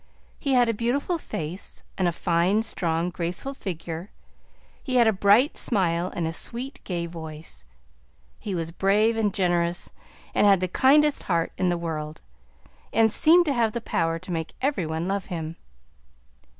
He 0.39 0.53
had 0.53 0.67
a 0.67 0.73
beautiful 0.73 1.19
face 1.19 1.83
and 1.95 2.07
a 2.07 2.11
fine, 2.11 2.63
strong, 2.63 3.11
graceful 3.11 3.53
figure; 3.53 4.09
he 4.81 4.95
had 4.95 5.05
a 5.05 5.13
bright 5.13 5.55
smile 5.57 6.11
and 6.15 6.25
a 6.25 6.33
sweet, 6.33 6.79
gay 6.83 7.05
voice; 7.05 7.65
he 8.39 8.55
was 8.55 8.71
brave 8.71 9.15
and 9.15 9.31
generous, 9.31 9.93
and 10.33 10.47
had 10.47 10.59
the 10.59 10.67
kindest 10.67 11.21
heart 11.29 11.51
in 11.55 11.69
the 11.69 11.77
world, 11.77 12.21
and 12.91 13.13
seemed 13.13 13.45
to 13.45 13.53
have 13.53 13.73
the 13.73 13.79
power 13.79 14.17
to 14.17 14.31
make 14.31 14.55
every 14.59 14.87
one 14.87 15.07
love 15.07 15.25
him. 15.27 15.55